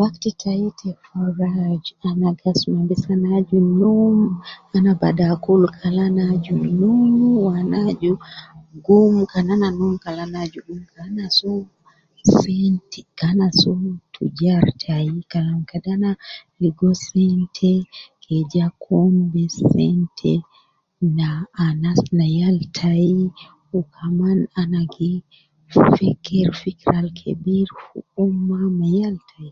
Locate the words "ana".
2.08-2.28, 3.14-3.28, 4.74-4.90, 6.10-6.22, 7.60-7.78, 9.56-9.68, 10.28-10.38, 11.08-11.24, 15.96-16.10, 24.60-24.80